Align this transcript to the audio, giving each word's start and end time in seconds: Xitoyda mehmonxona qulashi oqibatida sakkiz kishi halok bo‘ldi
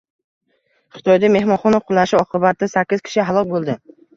Xitoyda 0.95 1.29
mehmonxona 1.35 1.81
qulashi 1.91 2.19
oqibatida 2.23 2.71
sakkiz 2.75 3.07
kishi 3.11 3.29
halok 3.31 3.53
bo‘ldi 3.57 3.79